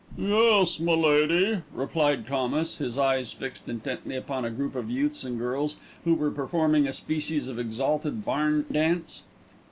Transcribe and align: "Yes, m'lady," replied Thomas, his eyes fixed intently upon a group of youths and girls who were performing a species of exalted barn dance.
"Yes, 0.17 0.79
m'lady," 0.79 1.61
replied 1.71 2.25
Thomas, 2.25 2.79
his 2.79 2.97
eyes 2.97 3.33
fixed 3.33 3.69
intently 3.69 4.15
upon 4.15 4.45
a 4.45 4.49
group 4.49 4.73
of 4.75 4.89
youths 4.89 5.23
and 5.23 5.37
girls 5.37 5.75
who 6.05 6.15
were 6.15 6.31
performing 6.31 6.87
a 6.87 6.91
species 6.93 7.47
of 7.47 7.59
exalted 7.59 8.25
barn 8.25 8.65
dance. 8.71 9.21